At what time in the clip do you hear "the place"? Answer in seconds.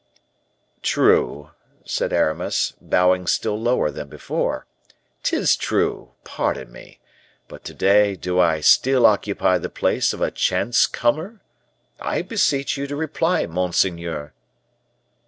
9.59-10.11